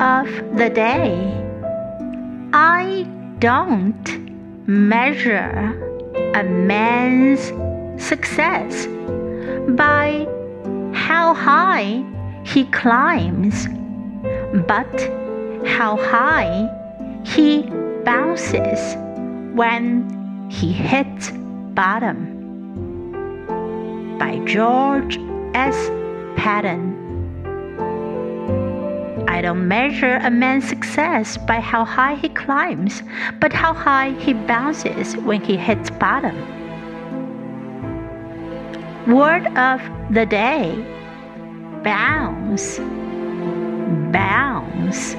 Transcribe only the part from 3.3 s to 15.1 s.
don't measure a man's success by how high he climbs, but